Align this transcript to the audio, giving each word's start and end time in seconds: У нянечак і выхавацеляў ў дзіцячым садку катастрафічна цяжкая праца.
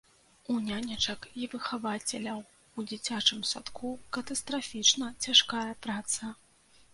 У 0.51 0.53
нянечак 0.67 1.27
і 1.41 1.49
выхавацеляў 1.51 2.39
ў 2.39 2.79
дзіцячым 2.93 3.45
садку 3.51 3.93
катастрафічна 4.19 5.13
цяжкая 5.27 5.69
праца. 5.89 6.33